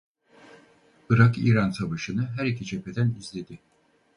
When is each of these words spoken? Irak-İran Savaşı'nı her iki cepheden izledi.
Irak-İran 1.09 1.69
Savaşı'nı 1.71 2.25
her 2.27 2.45
iki 2.45 2.65
cepheden 2.65 3.15
izledi. 3.19 3.59